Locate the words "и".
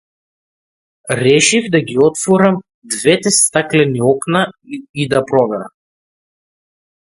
4.95-5.07